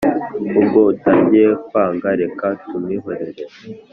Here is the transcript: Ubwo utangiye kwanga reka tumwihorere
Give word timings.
Ubwo 0.59 0.79
utangiye 0.91 1.47
kwanga 1.67 2.07
reka 2.21 2.45
tumwihorere 2.67 3.43